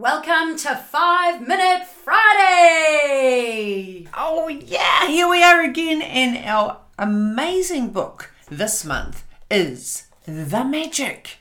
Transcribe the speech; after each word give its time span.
Welcome 0.00 0.56
to 0.56 0.76
Five 0.76 1.46
Minute 1.46 1.86
Friday! 1.86 2.08
Oh, 4.14 4.48
yeah, 4.48 5.06
here 5.06 5.28
we 5.28 5.42
are 5.42 5.62
again, 5.62 6.00
and 6.00 6.42
our 6.46 6.78
amazing 6.98 7.90
book 7.90 8.32
this 8.48 8.82
month 8.82 9.24
is 9.50 10.06
The 10.24 10.64
Magic. 10.64 11.36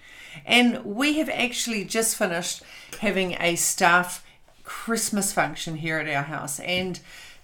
And 0.45 0.83
we 0.83 1.19
have 1.19 1.29
actually 1.29 1.85
just 1.85 2.17
finished 2.17 2.61
having 2.99 3.37
a 3.39 3.55
staff 3.55 4.25
Christmas 4.65 5.31
function 5.31 5.75
here 5.77 5.97
at 5.97 6.13
our 6.13 6.23
house, 6.23 6.59
and 6.59 6.99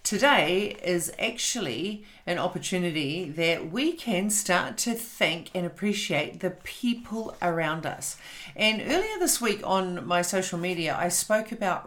today 0.06 0.78
is 0.84 1.12
actually 1.18 2.06
an 2.28 2.38
opportunity 2.38 3.28
that 3.28 3.72
we 3.72 3.92
can 3.92 4.30
start 4.30 4.78
to 4.78 4.94
thank 4.94 5.50
and 5.56 5.66
appreciate 5.66 6.40
the 6.40 6.52
people 6.52 7.36
around 7.42 7.88
us. 7.88 8.16
And 8.56 8.82
earlier 8.82 9.20
this 9.20 9.42
week 9.42 9.62
on 9.64 10.06
my 10.06 10.22
social 10.22 10.60
media, 10.60 10.96
I 10.96 11.10
spoke 11.10 11.52
about 11.52 11.86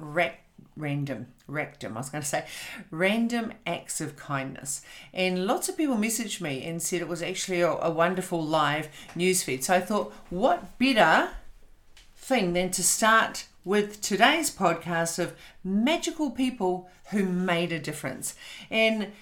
random, 0.77 1.29
random, 1.47 1.97
I 1.97 2.01
was 2.01 2.11
going 2.11 2.23
to 2.23 2.29
say, 2.29 2.45
random 2.91 3.53
acts 3.65 4.01
of 4.01 4.17
kindness. 4.17 4.83
And 5.15 5.47
lots 5.47 5.69
of 5.69 5.77
people 5.77 5.97
messaged 5.97 6.41
me 6.41 6.65
and 6.65 6.83
said 6.83 7.01
it 7.01 7.09
was 7.09 7.23
actually 7.23 7.61
a, 7.61 7.71
a 7.71 7.91
wonderful 7.91 8.45
live 8.45 8.89
newsfeed. 9.17 9.63
So 9.63 9.75
I 9.75 9.81
thought, 9.81 10.13
what 10.29 10.77
better 10.79 11.31
thing 12.17 12.53
than 12.53 12.73
to 12.73 12.83
start 12.83 13.47
with 13.65 14.01
today's 14.01 14.51
podcast 14.51 15.19
of 15.19 15.35
magical 15.63 16.31
people 16.31 16.89
who 17.11 17.25
made 17.25 17.73
a 17.73 17.79
difference. 17.79 18.35
And 18.71 19.13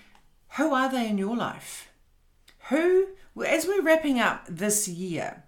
who 0.56 0.72
are 0.72 0.90
they 0.90 1.08
in 1.08 1.18
your 1.18 1.36
life? 1.36 1.88
Who, 2.68 3.08
as 3.44 3.66
we're 3.66 3.82
wrapping 3.82 4.18
up 4.18 4.46
this 4.48 4.88
year, 4.88 5.44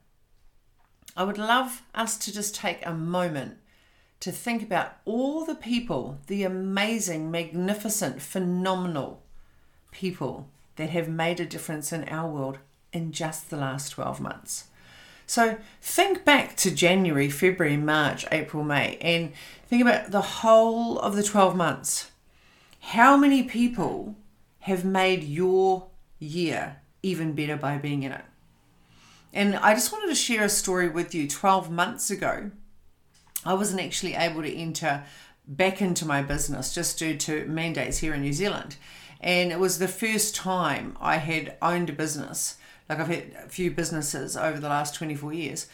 I 1.16 1.24
would 1.24 1.38
love 1.38 1.82
us 1.94 2.16
to 2.18 2.32
just 2.32 2.54
take 2.54 2.84
a 2.84 2.94
moment 2.94 3.58
to 4.20 4.32
think 4.32 4.62
about 4.62 4.96
all 5.04 5.44
the 5.44 5.54
people, 5.54 6.18
the 6.26 6.42
amazing, 6.42 7.30
magnificent, 7.30 8.20
phenomenal 8.20 9.22
people 9.90 10.48
that 10.76 10.90
have 10.90 11.08
made 11.08 11.40
a 11.40 11.46
difference 11.46 11.92
in 11.92 12.04
our 12.08 12.28
world 12.30 12.58
in 12.92 13.12
just 13.12 13.50
the 13.50 13.56
last 13.56 13.90
12 13.90 14.20
months. 14.20 14.64
So 15.28 15.58
think 15.82 16.24
back 16.24 16.56
to 16.56 16.70
January, 16.70 17.28
February, 17.28 17.76
March, 17.76 18.24
April, 18.32 18.64
May, 18.64 18.96
and 19.02 19.34
think 19.66 19.82
about 19.82 20.10
the 20.10 20.22
whole 20.22 20.98
of 20.98 21.16
the 21.16 21.22
12 21.22 21.54
months. 21.54 22.10
How 22.80 23.14
many 23.14 23.42
people 23.42 24.16
have 24.60 24.86
made 24.86 25.22
your 25.22 25.88
year 26.18 26.78
even 27.02 27.34
better 27.34 27.56
by 27.56 27.76
being 27.76 28.04
in 28.04 28.12
it? 28.12 28.24
And 29.34 29.56
I 29.56 29.74
just 29.74 29.92
wanted 29.92 30.08
to 30.08 30.14
share 30.14 30.44
a 30.44 30.48
story 30.48 30.88
with 30.88 31.14
you. 31.14 31.28
12 31.28 31.70
months 31.70 32.10
ago, 32.10 32.50
I 33.44 33.52
wasn't 33.52 33.82
actually 33.82 34.14
able 34.14 34.40
to 34.40 34.56
enter 34.56 35.04
back 35.46 35.82
into 35.82 36.06
my 36.06 36.22
business 36.22 36.74
just 36.74 36.98
due 36.98 37.18
to 37.18 37.44
mandates 37.44 37.98
here 37.98 38.14
in 38.14 38.22
New 38.22 38.32
Zealand. 38.32 38.76
And 39.20 39.52
it 39.52 39.60
was 39.60 39.78
the 39.78 39.88
first 39.88 40.34
time 40.34 40.96
I 40.98 41.18
had 41.18 41.58
owned 41.60 41.90
a 41.90 41.92
business 41.92 42.56
like 42.88 43.00
I've 43.00 43.08
had 43.08 43.36
a 43.44 43.48
few 43.48 43.70
businesses 43.70 44.36
over 44.36 44.58
the 44.58 44.68
last 44.68 44.94
24 44.94 45.32
years, 45.32 45.66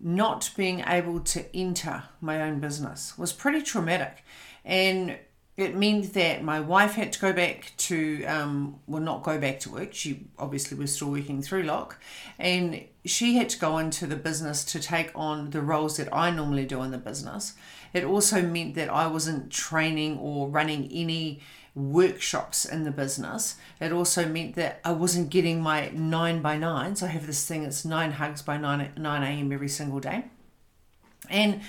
not 0.00 0.50
being 0.56 0.84
able 0.86 1.20
to 1.20 1.56
enter 1.56 2.04
my 2.20 2.42
own 2.42 2.60
business 2.60 3.16
was 3.18 3.32
pretty 3.32 3.62
traumatic. 3.62 4.24
And 4.64 5.18
it 5.56 5.74
meant 5.74 6.14
that 6.14 6.44
my 6.44 6.60
wife 6.60 6.94
had 6.94 7.12
to 7.12 7.18
go 7.18 7.32
back 7.32 7.72
to, 7.76 8.24
um, 8.26 8.78
well, 8.86 9.02
not 9.02 9.24
go 9.24 9.38
back 9.38 9.58
to 9.60 9.70
work. 9.70 9.92
She 9.92 10.28
obviously 10.38 10.78
was 10.78 10.94
still 10.94 11.10
working 11.10 11.42
through 11.42 11.64
lock. 11.64 12.00
And 12.38 12.84
she 13.04 13.34
had 13.34 13.48
to 13.50 13.58
go 13.58 13.78
into 13.78 14.06
the 14.06 14.14
business 14.14 14.64
to 14.66 14.78
take 14.78 15.10
on 15.16 15.50
the 15.50 15.60
roles 15.60 15.96
that 15.96 16.14
I 16.14 16.30
normally 16.30 16.64
do 16.64 16.80
in 16.82 16.92
the 16.92 16.98
business. 16.98 17.54
It 17.92 18.04
also 18.04 18.40
meant 18.40 18.76
that 18.76 18.88
I 18.88 19.08
wasn't 19.08 19.50
training 19.50 20.18
or 20.18 20.48
running 20.48 20.88
any 20.92 21.40
workshops 21.74 22.64
in 22.64 22.84
the 22.84 22.90
business. 22.90 23.56
It 23.80 23.92
also 23.92 24.28
meant 24.28 24.54
that 24.56 24.80
I 24.84 24.92
wasn't 24.92 25.30
getting 25.30 25.60
my 25.60 25.90
nine 25.90 26.42
by 26.42 26.56
nine. 26.56 26.96
So 26.96 27.06
I 27.06 27.10
have 27.10 27.26
this 27.26 27.46
thing, 27.46 27.64
it's 27.64 27.84
nine 27.84 28.12
hugs 28.12 28.42
by 28.42 28.56
9, 28.56 28.92
9 28.96 29.22
a.m. 29.22 29.52
every 29.52 29.68
single 29.68 30.00
day. 30.00 30.24
And 31.28 31.60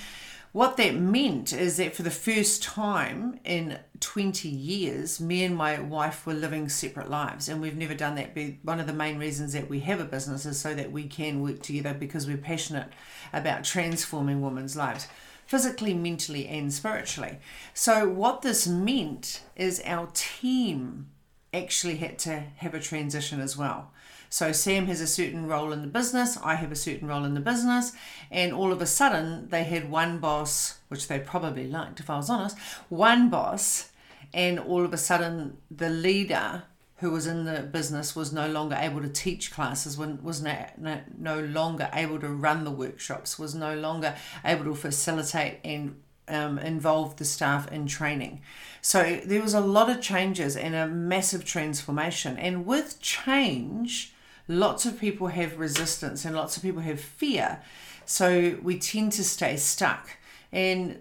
what 0.52 0.78
that 0.78 0.96
meant 0.96 1.54
is 1.54 1.78
that 1.78 1.96
for 1.96 2.02
the 2.02 2.10
first 2.10 2.64
time 2.64 3.40
in 3.44 3.78
20 4.00 4.50
years, 4.50 5.20
me 5.20 5.44
and 5.44 5.56
my 5.56 5.80
wife 5.80 6.26
were 6.26 6.34
living 6.34 6.70
separate 6.70 7.10
lives. 7.10 7.48
And 7.48 7.62
we've 7.62 7.78
never 7.78 7.94
done 7.94 8.16
that. 8.16 8.36
One 8.64 8.80
of 8.80 8.88
the 8.88 8.94
main 8.94 9.20
reasons 9.20 9.54
that 9.54 9.70
we 9.70 9.82
have 9.82 10.00
a 10.00 10.06
business 10.06 10.46
is 10.48 10.60
so 10.60 10.74
that 10.74 10.92
we 10.92 11.08
can 11.08 11.44
work 11.44 11.62
together 11.62 11.94
because 11.94 12.26
we're 12.26 12.38
passionate 12.38 12.88
about 13.32 13.64
transforming 13.64 14.42
women's 14.42 14.76
lives 14.76 15.08
physically, 15.50 15.96
mentally, 15.96 16.48
and 16.48 16.72
spiritually. 16.72 17.40
So, 17.74 18.08
what 18.08 18.44
this 18.44 18.68
meant 18.68 19.42
is 19.56 19.82
our 19.84 20.08
team 20.14 21.08
actually 21.52 21.96
had 21.96 22.20
to 22.20 22.44
have 22.58 22.76
a 22.76 22.80
transition 22.80 23.40
as 23.40 23.58
well. 23.58 23.92
So, 24.30 24.52
Sam 24.52 24.86
has 24.86 25.02
a 25.02 25.08
certain 25.08 25.48
role 25.48 25.72
in 25.72 25.82
the 25.82 25.88
business, 25.88 26.38
I 26.44 26.54
have 26.54 26.72
a 26.72 26.76
certain 26.76 27.08
role 27.08 27.26
in 27.26 27.34
the 27.34 27.40
business, 27.40 27.94
and 28.30 28.54
all 28.54 28.72
of 28.72 28.80
a 28.80 28.86
sudden 28.86 29.50
they 29.50 29.64
had 29.64 29.90
one 29.90 30.20
boss, 30.20 30.78
which 30.88 31.08
they 31.08 31.18
probably 31.18 31.68
liked 31.68 32.00
if 32.00 32.12
I 32.12 32.18
was 32.18 32.30
honest, 32.30 32.56
one 32.90 33.32
boss, 33.32 33.90
and 34.32 34.60
all 34.60 34.86
of 34.86 34.94
a 34.94 34.98
sudden 34.98 35.58
the 35.72 35.90
leader 35.90 36.62
who 37.00 37.12
was 37.12 37.28
in 37.28 37.46
the 37.46 37.62
business 37.62 38.16
was 38.16 38.34
no 38.34 38.48
longer 38.50 38.76
able 38.78 39.02
to 39.02 39.08
teach 39.08 39.52
classes, 39.52 39.98
was 39.98 40.42
no, 40.42 41.40
longer 41.40 41.90
able 41.94 42.20
to 42.20 42.28
run 42.28 42.66
the 42.66 42.72
workshops, 42.72 43.40
was 43.40 43.56
no 43.56 43.74
longer 43.76 44.16
able 44.44 44.66
to 44.66 44.76
facilitate 44.76 45.60
and 45.64 46.02
um, 46.28 46.60
involve 46.60 47.16
the 47.16 47.26
staff 47.26 47.72
in 47.72 47.88
training. 47.88 48.42
So 48.82 49.22
there 49.26 49.42
was 49.42 49.54
a 49.54 49.62
lot 49.62 49.90
of 49.90 50.02
changes 50.02 50.58
and 50.58 50.76
a 50.76 50.88
massive 50.88 51.46
transformation. 51.46 52.38
And 52.38 52.66
with 52.66 53.00
change, 53.02 54.14
lots 54.50 54.86
of 54.86 55.00
people 55.00 55.28
have 55.28 55.58
resistance 55.58 56.26
and 56.26 56.36
lots 56.36 56.58
of 56.58 56.64
people 56.64 56.82
have 56.82 57.00
fear. 57.00 57.62
So 58.06 58.58
we 58.62 58.78
tend 58.78 59.14
to 59.14 59.24
stay 59.24 59.56
stuck. 59.56 60.18
And 60.52 61.00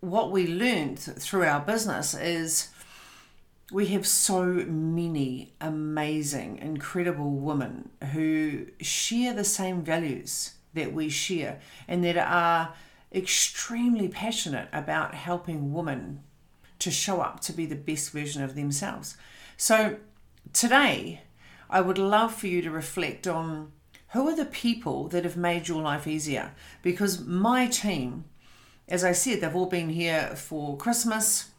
what 0.00 0.30
we 0.30 0.46
learned 0.46 0.98
through 0.98 1.44
our 1.44 1.60
business 1.60 2.14
is 2.14 2.68
we 3.72 3.86
have 3.86 4.06
so 4.06 4.44
many 4.44 5.54
amazing, 5.60 6.58
incredible 6.58 7.30
women 7.30 7.90
who 8.12 8.66
share 8.80 9.32
the 9.32 9.44
same 9.44 9.82
values 9.82 10.52
that 10.74 10.92
we 10.92 11.08
share 11.08 11.60
and 11.88 12.04
that 12.04 12.18
are 12.18 12.74
extremely 13.12 14.08
passionate 14.08 14.68
about 14.72 15.14
helping 15.14 15.72
women 15.72 16.20
to 16.80 16.90
show 16.90 17.20
up 17.20 17.40
to 17.40 17.52
be 17.52 17.64
the 17.64 17.76
best 17.76 18.10
version 18.10 18.42
of 18.42 18.54
themselves. 18.54 19.16
So, 19.56 19.96
today, 20.52 21.22
I 21.70 21.80
would 21.80 21.98
love 21.98 22.34
for 22.34 22.48
you 22.48 22.60
to 22.62 22.70
reflect 22.70 23.26
on 23.26 23.72
who 24.08 24.28
are 24.28 24.36
the 24.36 24.44
people 24.44 25.08
that 25.08 25.24
have 25.24 25.36
made 25.36 25.68
your 25.68 25.82
life 25.82 26.06
easier 26.06 26.52
because 26.82 27.24
my 27.24 27.66
team, 27.66 28.24
as 28.88 29.04
I 29.04 29.12
said, 29.12 29.40
they've 29.40 29.56
all 29.56 29.66
been 29.66 29.88
here 29.88 30.34
for 30.36 30.76
Christmas 30.76 31.50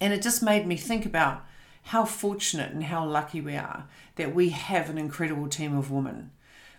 and 0.00 0.12
it 0.12 0.22
just 0.22 0.42
made 0.42 0.66
me 0.66 0.76
think 0.76 1.06
about 1.06 1.44
how 1.84 2.04
fortunate 2.04 2.72
and 2.72 2.84
how 2.84 3.04
lucky 3.04 3.40
we 3.40 3.56
are 3.56 3.86
that 4.16 4.34
we 4.34 4.48
have 4.50 4.90
an 4.90 4.98
incredible 4.98 5.48
team 5.48 5.76
of 5.76 5.90
women. 5.90 6.30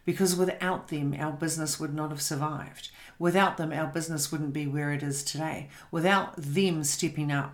Because 0.06 0.36
without 0.36 0.88
them, 0.88 1.16
our 1.20 1.32
business 1.32 1.80
would 1.80 1.94
not 1.94 2.12
have 2.12 2.22
survived. 2.22 2.90
Without 3.20 3.58
them, 3.58 3.74
our 3.74 3.88
business 3.88 4.32
wouldn't 4.32 4.54
be 4.54 4.68
where 4.68 4.94
it 4.94 5.04
is 5.04 5.24
today. 5.24 5.70
Without 5.92 6.36
them 6.38 6.84
stepping 6.84 7.32
up, 7.32 7.54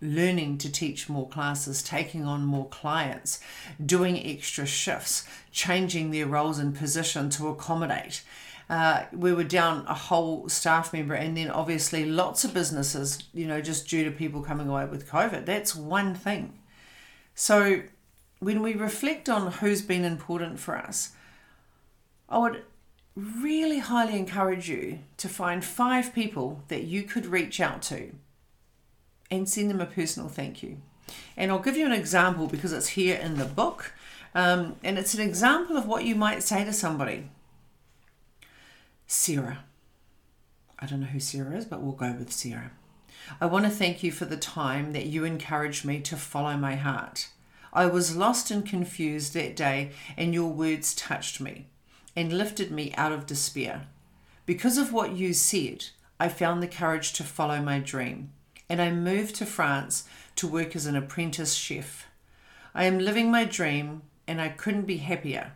learning 0.00 0.58
to 0.58 0.70
teach 0.70 1.08
more 1.08 1.28
classes, 1.28 1.82
taking 1.82 2.24
on 2.24 2.44
more 2.44 2.68
clients, 2.68 3.40
doing 3.84 4.18
extra 4.26 4.66
shifts, 4.66 5.26
changing 5.50 6.10
their 6.10 6.26
roles 6.26 6.58
and 6.58 6.76
position 6.76 7.30
to 7.30 7.48
accommodate, 7.48 8.22
uh, 8.68 9.04
we 9.12 9.32
were 9.32 9.44
down 9.44 9.84
a 9.86 9.94
whole 9.94 10.48
staff 10.48 10.92
member, 10.92 11.14
and 11.14 11.36
then 11.36 11.50
obviously 11.50 12.04
lots 12.04 12.44
of 12.44 12.54
businesses, 12.54 13.24
you 13.32 13.46
know, 13.46 13.60
just 13.60 13.88
due 13.88 14.04
to 14.04 14.10
people 14.10 14.42
coming 14.42 14.68
away 14.68 14.86
with 14.86 15.08
COVID. 15.08 15.44
That's 15.44 15.74
one 15.74 16.14
thing. 16.14 16.58
So 17.34 17.82
when 18.38 18.62
we 18.62 18.74
reflect 18.74 19.28
on 19.28 19.52
who's 19.52 19.82
been 19.82 20.04
important 20.04 20.58
for 20.60 20.76
us, 20.76 21.12
I 22.28 22.38
would 22.38 22.62
really 23.16 23.78
highly 23.78 24.18
encourage 24.18 24.68
you 24.68 25.00
to 25.18 25.28
find 25.28 25.64
five 25.64 26.14
people 26.14 26.62
that 26.68 26.84
you 26.84 27.02
could 27.02 27.26
reach 27.26 27.60
out 27.60 27.82
to 27.82 28.12
and 29.30 29.48
send 29.48 29.70
them 29.70 29.80
a 29.80 29.86
personal 29.86 30.28
thank 30.28 30.62
you. 30.62 30.78
And 31.36 31.50
I'll 31.50 31.58
give 31.58 31.76
you 31.76 31.86
an 31.86 31.92
example 31.92 32.46
because 32.46 32.72
it's 32.72 32.88
here 32.88 33.16
in 33.16 33.36
the 33.36 33.44
book. 33.44 33.92
Um, 34.34 34.76
and 34.82 34.98
it's 34.98 35.14
an 35.14 35.20
example 35.20 35.76
of 35.76 35.86
what 35.86 36.04
you 36.04 36.14
might 36.14 36.42
say 36.42 36.64
to 36.64 36.72
somebody. 36.72 37.30
Sarah. 39.06 39.64
I 40.78 40.86
don't 40.86 41.00
know 41.00 41.06
who 41.06 41.20
Sarah 41.20 41.56
is, 41.56 41.64
but 41.64 41.80
we'll 41.80 41.92
go 41.92 42.12
with 42.12 42.32
Sarah. 42.32 42.72
I 43.40 43.46
want 43.46 43.64
to 43.64 43.70
thank 43.70 44.02
you 44.02 44.12
for 44.12 44.24
the 44.24 44.36
time 44.36 44.92
that 44.92 45.06
you 45.06 45.24
encouraged 45.24 45.84
me 45.84 46.00
to 46.00 46.16
follow 46.16 46.56
my 46.56 46.76
heart. 46.76 47.28
I 47.72 47.86
was 47.86 48.16
lost 48.16 48.50
and 48.50 48.66
confused 48.66 49.34
that 49.34 49.56
day, 49.56 49.90
and 50.16 50.34
your 50.34 50.50
words 50.50 50.94
touched 50.94 51.40
me 51.40 51.66
and 52.14 52.32
lifted 52.32 52.70
me 52.70 52.92
out 52.96 53.12
of 53.12 53.26
despair. 53.26 53.86
Because 54.46 54.78
of 54.78 54.92
what 54.92 55.16
you 55.16 55.32
said, 55.32 55.86
I 56.20 56.28
found 56.28 56.62
the 56.62 56.68
courage 56.68 57.12
to 57.14 57.24
follow 57.24 57.60
my 57.60 57.78
dream 57.78 58.30
and 58.68 58.80
I 58.80 58.90
moved 58.90 59.34
to 59.36 59.46
France 59.46 60.04
to 60.36 60.48
work 60.48 60.74
as 60.74 60.86
an 60.86 60.96
apprentice 60.96 61.54
chef. 61.54 62.06
I 62.74 62.84
am 62.84 62.98
living 62.98 63.30
my 63.30 63.44
dream 63.44 64.02
and 64.26 64.40
I 64.40 64.48
couldn't 64.48 64.86
be 64.86 64.98
happier. 64.98 65.52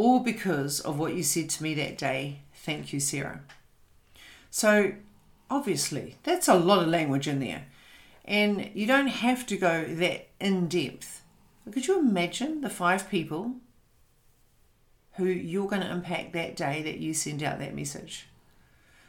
All 0.00 0.20
because 0.20 0.80
of 0.80 0.98
what 0.98 1.12
you 1.12 1.22
said 1.22 1.50
to 1.50 1.62
me 1.62 1.74
that 1.74 1.98
day. 1.98 2.38
Thank 2.54 2.90
you, 2.90 3.00
Sarah. 3.00 3.42
So, 4.50 4.94
obviously, 5.50 6.16
that's 6.22 6.48
a 6.48 6.54
lot 6.54 6.82
of 6.82 6.88
language 6.88 7.28
in 7.28 7.38
there. 7.38 7.66
And 8.24 8.70
you 8.72 8.86
don't 8.86 9.08
have 9.08 9.44
to 9.48 9.58
go 9.58 9.84
that 9.84 10.28
in 10.40 10.68
depth. 10.68 11.20
But 11.62 11.74
could 11.74 11.86
you 11.86 11.98
imagine 11.98 12.62
the 12.62 12.70
five 12.70 13.10
people 13.10 13.56
who 15.16 15.26
you're 15.26 15.68
going 15.68 15.82
to 15.82 15.92
impact 15.92 16.32
that 16.32 16.56
day 16.56 16.80
that 16.80 16.96
you 16.96 17.12
send 17.12 17.42
out 17.42 17.58
that 17.58 17.74
message? 17.74 18.26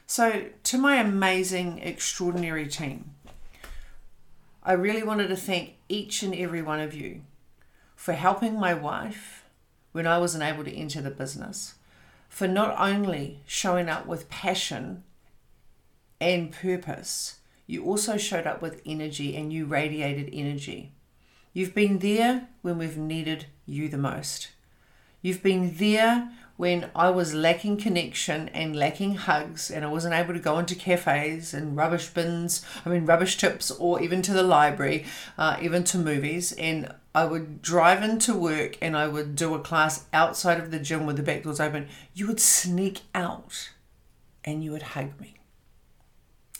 So, 0.07 0.47
to 0.61 0.77
my 0.77 0.97
amazing, 0.97 1.79
extraordinary 1.79 2.67
team, 2.67 3.11
I 4.61 4.73
really 4.73 5.03
wanted 5.03 5.29
to 5.29 5.37
thank 5.37 5.75
each 5.87 6.21
and 6.21 6.35
every 6.35 6.61
one 6.61 6.81
of 6.81 6.93
you 6.93 7.21
for 7.95 8.11
helping 8.11 8.59
my 8.59 8.73
wife 8.73 9.40
when 9.91 10.07
I 10.07 10.17
wasn't 10.17 10.43
able 10.43 10.63
to 10.63 10.75
enter 10.75 11.01
the 11.01 11.09
business, 11.09 11.75
for 12.29 12.47
not 12.47 12.79
only 12.79 13.41
showing 13.45 13.89
up 13.89 14.05
with 14.05 14.29
passion 14.29 15.03
and 16.19 16.51
purpose, 16.51 17.39
you 17.67 17.83
also 17.83 18.17
showed 18.17 18.47
up 18.47 18.61
with 18.61 18.81
energy 18.85 19.35
and 19.35 19.51
you 19.51 19.65
radiated 19.65 20.29
energy. 20.33 20.91
You've 21.53 21.75
been 21.75 21.99
there 21.99 22.47
when 22.61 22.77
we've 22.77 22.97
needed 22.97 23.47
you 23.65 23.89
the 23.89 23.97
most. 23.97 24.49
You've 25.21 25.43
been 25.43 25.75
there 25.75 26.31
when 26.61 26.91
I 26.95 27.09
was 27.09 27.33
lacking 27.33 27.77
connection 27.77 28.47
and 28.49 28.75
lacking 28.75 29.15
hugs, 29.15 29.71
and 29.71 29.83
I 29.83 29.87
wasn't 29.87 30.13
able 30.13 30.35
to 30.35 30.39
go 30.39 30.59
into 30.59 30.75
cafes 30.75 31.55
and 31.55 31.75
rubbish 31.75 32.09
bins, 32.09 32.63
I 32.85 32.89
mean, 32.89 33.07
rubbish 33.07 33.37
tips, 33.37 33.71
or 33.71 33.99
even 33.99 34.21
to 34.21 34.31
the 34.31 34.43
library, 34.43 35.05
uh, 35.39 35.57
even 35.59 35.83
to 35.85 35.97
movies. 35.97 36.51
And 36.51 36.93
I 37.15 37.25
would 37.25 37.63
drive 37.63 38.03
into 38.03 38.35
work 38.35 38.77
and 38.79 38.95
I 38.95 39.07
would 39.07 39.35
do 39.35 39.55
a 39.55 39.59
class 39.59 40.05
outside 40.13 40.59
of 40.59 40.69
the 40.69 40.77
gym 40.77 41.07
with 41.07 41.17
the 41.17 41.23
back 41.23 41.41
doors 41.41 41.59
open. 41.59 41.87
You 42.13 42.27
would 42.27 42.39
sneak 42.39 42.99
out 43.15 43.71
and 44.45 44.63
you 44.63 44.71
would 44.71 44.83
hug 44.83 45.19
me. 45.19 45.37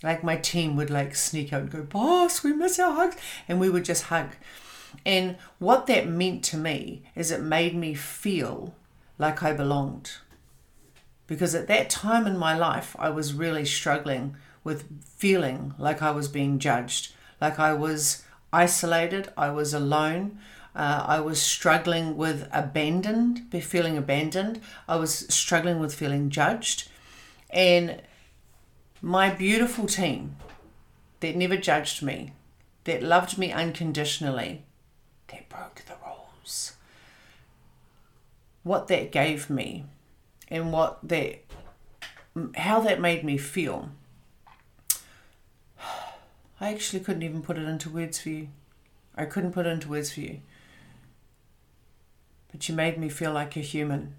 Like 0.02 0.24
my 0.24 0.38
team 0.38 0.78
would 0.78 0.90
like 0.90 1.14
sneak 1.14 1.54
out 1.54 1.62
and 1.62 1.72
go, 1.72 1.84
Boss, 1.84 2.44
we 2.44 2.54
miss 2.54 2.80
our 2.80 2.96
hugs. 2.96 3.18
And 3.48 3.60
we 3.60 3.70
would 3.70 3.86
just 3.86 4.06
hug. 4.06 4.30
And 5.06 5.36
what 5.60 5.86
that 5.86 6.08
meant 6.08 6.44
to 6.46 6.58
me 6.58 7.04
is 7.14 7.30
it 7.30 7.42
made 7.42 7.76
me 7.76 7.94
feel 7.94 8.74
like 9.22 9.44
I 9.44 9.54
belonged. 9.54 10.14
Because 11.28 11.54
at 11.54 11.68
that 11.68 11.92
time 11.92 12.26
in 12.26 12.38
my 12.38 12.58
life, 12.58 12.96
I 12.98 13.12
was 13.12 13.36
really 13.36 13.66
struggling 13.66 14.36
with 14.64 14.84
feeling 15.06 15.76
like 15.78 16.02
I 16.02 16.10
was 16.10 16.28
being 16.28 16.58
judged, 16.58 17.14
like 17.40 17.60
I 17.60 17.74
was 17.74 18.24
isolated, 18.52 19.32
I 19.38 19.52
was 19.52 19.74
alone. 19.74 20.40
Uh, 20.74 21.04
I 21.06 21.20
was 21.20 21.42
struggling 21.42 22.16
with 22.16 22.48
abandoned, 22.54 23.52
feeling 23.62 23.98
abandoned. 23.98 24.62
I 24.88 24.96
was 24.96 25.12
struggling 25.28 25.80
with 25.80 25.94
feeling 25.94 26.30
judged. 26.30 26.90
And 27.50 28.02
my 29.02 29.30
beautiful 29.30 29.86
team 29.86 30.38
that 31.20 31.36
never 31.36 31.58
judged 31.58 32.02
me, 32.02 32.34
that 32.86 33.04
loved 33.04 33.38
me 33.38 33.52
unconditionally, 33.52 34.64
that 35.28 35.50
broke 35.50 35.84
the 35.86 35.96
rules 36.06 36.72
what 38.64 38.88
that 38.88 39.12
gave 39.12 39.50
me 39.50 39.86
and 40.48 40.72
what 40.72 41.00
that 41.04 41.44
how 42.56 42.80
that 42.82 43.02
made 43.02 43.24
me 43.24 43.38
feel. 43.38 43.90
I 46.60 46.70
actually 46.72 47.02
couldn't 47.02 47.24
even 47.24 47.42
put 47.42 47.58
it 47.58 47.68
into 47.68 47.90
words 47.90 48.20
for 48.20 48.30
you. 48.30 48.50
I 49.16 49.26
couldn't 49.26 49.52
put 49.52 49.66
it 49.66 49.70
into 49.70 49.90
words 49.90 50.14
for 50.14 50.22
you. 50.22 50.40
But 52.52 52.68
you 52.70 52.76
made 52.76 52.98
me 52.98 53.10
feel 53.10 53.34
like 53.34 53.56
a 53.56 53.62
human. 53.62 54.16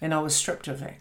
And 0.00 0.12
i 0.12 0.20
was 0.20 0.34
stripped 0.34 0.68
of 0.68 0.80
that 0.80 0.96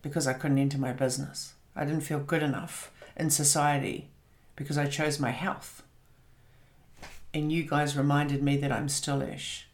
because 0.00 0.26
i 0.26 0.32
couldn't 0.32 0.58
enter 0.58 0.78
my 0.78 0.92
business. 0.92 1.54
I 1.74 1.84
didn't 1.84 2.00
feel 2.02 2.18
good 2.18 2.42
enough 2.42 2.90
in 3.16 3.30
society 3.30 4.08
because 4.56 4.78
i 4.78 4.86
chose 4.86 5.18
my 5.18 5.30
health. 5.30 5.82
And 7.34 7.52
you 7.52 7.62
guys 7.64 7.96
reminded 7.96 8.42
me 8.42 8.56
that 8.58 8.72
i'm 8.72 8.88
still 8.88 9.22
ish 9.22 9.67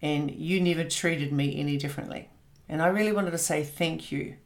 and 0.00 0.30
you 0.30 0.60
never 0.60 0.84
treated 0.84 1.32
me 1.32 1.58
any 1.58 1.76
differently. 1.76 2.30
And 2.68 2.82
I 2.82 2.88
really 2.88 3.12
wanted 3.12 3.32
to 3.32 3.38
say 3.38 3.64
thank 3.64 4.12
you 4.12 4.36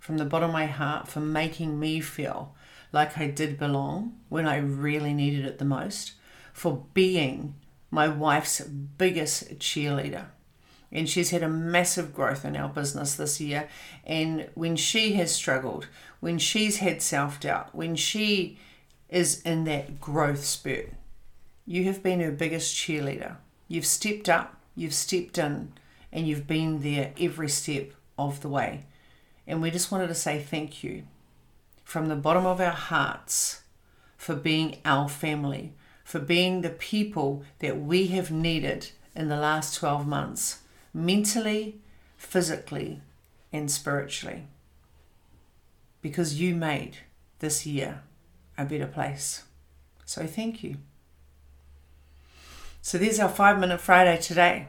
from 0.00 0.18
the 0.18 0.24
bottom 0.24 0.50
of 0.50 0.54
my 0.54 0.66
heart 0.66 1.08
for 1.08 1.20
making 1.20 1.78
me 1.78 2.00
feel 2.00 2.54
like 2.92 3.18
I 3.18 3.26
did 3.28 3.58
belong 3.58 4.18
when 4.28 4.46
I 4.46 4.58
really 4.58 5.12
needed 5.12 5.44
it 5.44 5.58
the 5.58 5.64
most, 5.64 6.12
for 6.52 6.86
being 6.94 7.54
my 7.90 8.08
wife's 8.08 8.60
biggest 8.60 9.58
cheerleader. 9.58 10.26
And 10.92 11.08
she's 11.08 11.30
had 11.30 11.42
a 11.42 11.48
massive 11.48 12.14
growth 12.14 12.44
in 12.44 12.56
our 12.56 12.68
business 12.68 13.14
this 13.14 13.40
year. 13.40 13.68
And 14.04 14.48
when 14.54 14.76
she 14.76 15.14
has 15.14 15.34
struggled, 15.34 15.88
when 16.20 16.38
she's 16.38 16.78
had 16.78 17.02
self 17.02 17.40
doubt, 17.40 17.74
when 17.74 17.96
she 17.96 18.58
is 19.08 19.42
in 19.42 19.64
that 19.64 20.00
growth 20.00 20.44
spurt, 20.44 20.92
you 21.66 21.84
have 21.84 22.02
been 22.02 22.20
her 22.20 22.30
biggest 22.30 22.74
cheerleader. 22.74 23.36
You've 23.68 23.86
stepped 23.86 24.28
up, 24.28 24.55
You've 24.76 24.94
stepped 24.94 25.38
in 25.38 25.72
and 26.12 26.28
you've 26.28 26.46
been 26.46 26.82
there 26.82 27.12
every 27.18 27.48
step 27.48 27.92
of 28.18 28.40
the 28.40 28.48
way. 28.48 28.84
And 29.46 29.60
we 29.60 29.70
just 29.70 29.90
wanted 29.90 30.08
to 30.08 30.14
say 30.14 30.40
thank 30.40 30.84
you 30.84 31.04
from 31.82 32.08
the 32.08 32.16
bottom 32.16 32.46
of 32.46 32.60
our 32.60 32.70
hearts 32.70 33.62
for 34.16 34.34
being 34.34 34.78
our 34.84 35.08
family, 35.08 35.72
for 36.04 36.18
being 36.18 36.60
the 36.60 36.70
people 36.70 37.44
that 37.60 37.80
we 37.80 38.08
have 38.08 38.30
needed 38.30 38.90
in 39.14 39.28
the 39.28 39.36
last 39.36 39.76
12 39.76 40.06
months, 40.06 40.62
mentally, 40.92 41.80
physically, 42.16 43.00
and 43.52 43.70
spiritually. 43.70 44.46
Because 46.02 46.40
you 46.40 46.54
made 46.54 46.98
this 47.38 47.66
year 47.66 48.02
a 48.58 48.64
better 48.64 48.86
place. 48.86 49.44
So 50.04 50.26
thank 50.26 50.62
you. 50.62 50.76
So 52.86 52.98
there's 52.98 53.18
our 53.18 53.28
five 53.28 53.58
minute 53.58 53.80
Friday 53.80 54.16
today. 54.16 54.68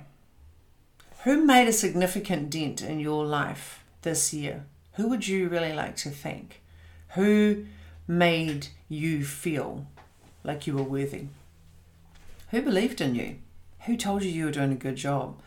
Who 1.24 1.46
made 1.46 1.68
a 1.68 1.72
significant 1.72 2.50
dent 2.50 2.82
in 2.82 3.00
your 3.00 3.24
life 3.24 3.84
this 4.02 4.34
year? 4.34 4.66
Who 4.94 5.08
would 5.08 5.28
you 5.28 5.50
really 5.50 5.72
like 5.72 5.96
to 5.98 6.10
thank? 6.10 6.64
Who 7.10 7.66
made 8.08 8.70
you 8.90 9.24
feel 9.24 9.86
like 10.44 10.66
you 10.66 10.74
were 10.74 10.82
worthy? 10.82 11.28
Who 12.50 12.64
believed 12.64 13.02
in 13.02 13.14
you? 13.14 13.36
Who 13.82 13.96
told 13.96 14.24
you 14.24 14.32
you 14.32 14.46
were 14.46 14.52
doing 14.52 14.72
a 14.72 14.76
good 14.76 14.96
job? 14.96 15.40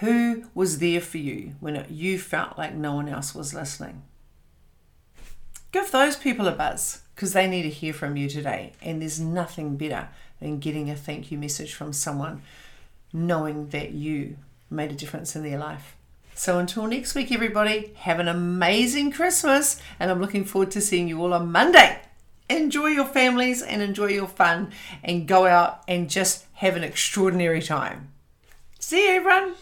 Who 0.00 0.46
was 0.54 0.78
there 0.78 1.02
for 1.02 1.18
you 1.18 1.56
when 1.60 1.84
you 1.90 2.18
felt 2.18 2.56
like 2.56 2.74
no 2.74 2.94
one 2.94 3.10
else 3.10 3.34
was 3.34 3.52
listening? 3.52 4.00
Give 5.72 5.90
those 5.90 6.16
people 6.16 6.48
a 6.48 6.52
buzz 6.52 7.02
because 7.14 7.34
they 7.34 7.46
need 7.46 7.64
to 7.64 7.68
hear 7.68 7.92
from 7.92 8.16
you 8.16 8.30
today. 8.30 8.72
And 8.80 9.02
there's 9.02 9.20
nothing 9.20 9.76
better 9.76 10.08
and 10.44 10.60
getting 10.60 10.90
a 10.90 10.94
thank 10.94 11.30
you 11.30 11.38
message 11.38 11.74
from 11.74 11.92
someone 11.92 12.42
knowing 13.12 13.68
that 13.68 13.92
you 13.92 14.36
made 14.70 14.90
a 14.90 14.94
difference 14.94 15.36
in 15.36 15.42
their 15.42 15.58
life. 15.58 15.96
So 16.34 16.58
until 16.58 16.86
next 16.86 17.14
week, 17.14 17.30
everybody, 17.30 17.92
have 17.96 18.18
an 18.18 18.26
amazing 18.26 19.12
Christmas, 19.12 19.80
and 20.00 20.10
I'm 20.10 20.20
looking 20.20 20.44
forward 20.44 20.72
to 20.72 20.80
seeing 20.80 21.08
you 21.08 21.22
all 21.22 21.32
on 21.32 21.52
Monday. 21.52 22.00
Enjoy 22.50 22.86
your 22.86 23.06
families 23.06 23.62
and 23.62 23.80
enjoy 23.80 24.08
your 24.08 24.26
fun, 24.26 24.72
and 25.04 25.28
go 25.28 25.46
out 25.46 25.82
and 25.86 26.10
just 26.10 26.44
have 26.54 26.76
an 26.76 26.82
extraordinary 26.82 27.62
time. 27.62 28.12
See 28.80 29.06
you, 29.06 29.14
everyone. 29.14 29.54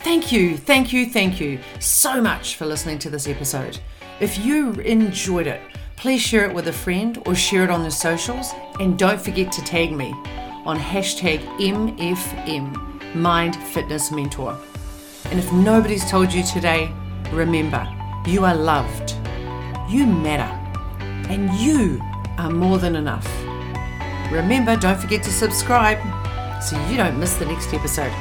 Thank 0.00 0.32
you, 0.32 0.56
thank 0.56 0.92
you, 0.92 1.06
thank 1.06 1.40
you 1.40 1.60
so 1.78 2.20
much 2.20 2.56
for 2.56 2.66
listening 2.66 2.98
to 3.00 3.10
this 3.10 3.28
episode. 3.28 3.78
If 4.18 4.38
you 4.38 4.72
enjoyed 4.72 5.46
it, 5.46 5.60
Please 5.96 6.20
share 6.20 6.44
it 6.44 6.54
with 6.54 6.68
a 6.68 6.72
friend 6.72 7.22
or 7.26 7.34
share 7.34 7.64
it 7.64 7.70
on 7.70 7.82
the 7.82 7.90
socials. 7.90 8.52
And 8.80 8.98
don't 8.98 9.20
forget 9.20 9.50
to 9.52 9.62
tag 9.62 9.92
me 9.92 10.12
on 10.66 10.78
hashtag 10.78 11.40
MFM, 11.58 13.14
Mind 13.14 13.56
Fitness 13.56 14.10
Mentor. 14.10 14.58
And 15.30 15.38
if 15.38 15.50
nobody's 15.52 16.08
told 16.08 16.32
you 16.32 16.42
today, 16.42 16.92
remember, 17.32 17.86
you 18.26 18.44
are 18.44 18.54
loved, 18.54 19.14
you 19.88 20.06
matter, 20.06 20.52
and 21.30 21.52
you 21.54 22.00
are 22.36 22.50
more 22.50 22.78
than 22.78 22.94
enough. 22.94 23.26
Remember, 24.30 24.76
don't 24.76 25.00
forget 25.00 25.22
to 25.22 25.32
subscribe 25.32 25.98
so 26.62 26.78
you 26.88 26.96
don't 26.96 27.18
miss 27.18 27.36
the 27.36 27.46
next 27.46 27.72
episode. 27.72 28.12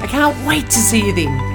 I 0.00 0.06
can't 0.08 0.36
wait 0.46 0.64
to 0.66 0.78
see 0.78 1.06
you 1.06 1.14
then. 1.14 1.51